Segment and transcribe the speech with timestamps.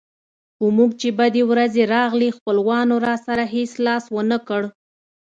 [0.57, 4.61] په موږ چې بدې ورځې راغلې خپلوانو راسره هېڅ لاس ونه کړ.